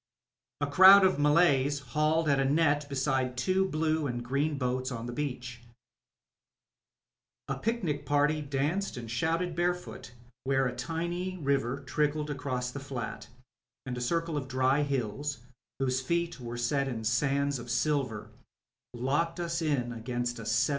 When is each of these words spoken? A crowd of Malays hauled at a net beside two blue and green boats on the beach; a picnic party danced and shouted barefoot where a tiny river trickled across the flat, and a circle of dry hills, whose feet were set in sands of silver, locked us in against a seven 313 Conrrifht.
A 0.61 0.65
crowd 0.65 1.03
of 1.05 1.19
Malays 1.19 1.77
hauled 1.77 2.27
at 2.27 2.39
a 2.39 2.43
net 2.45 2.89
beside 2.89 3.37
two 3.37 3.65
blue 3.67 4.07
and 4.07 4.25
green 4.25 4.57
boats 4.57 4.91
on 4.91 5.05
the 5.05 5.13
beach; 5.13 5.61
a 7.47 7.59
picnic 7.59 8.03
party 8.03 8.41
danced 8.41 8.97
and 8.97 9.11
shouted 9.11 9.55
barefoot 9.55 10.13
where 10.43 10.65
a 10.65 10.75
tiny 10.75 11.37
river 11.37 11.81
trickled 11.81 12.31
across 12.31 12.71
the 12.71 12.79
flat, 12.79 13.27
and 13.85 13.95
a 13.95 14.01
circle 14.01 14.37
of 14.37 14.47
dry 14.47 14.81
hills, 14.81 15.41
whose 15.77 16.01
feet 16.01 16.39
were 16.39 16.57
set 16.57 16.87
in 16.87 17.03
sands 17.03 17.59
of 17.59 17.69
silver, 17.69 18.31
locked 18.95 19.39
us 19.39 19.61
in 19.61 19.93
against 19.93 20.39
a 20.39 20.47
seven 20.47 20.47
313 20.47 20.47
Conrrifht. 20.47 20.69